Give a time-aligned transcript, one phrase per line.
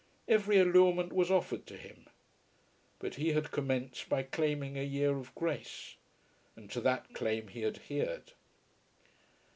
[0.27, 2.07] Every allurement was offered to him.
[2.97, 5.95] But he had commenced by claiming a year of grace,
[6.55, 8.31] and to that claim he adhered.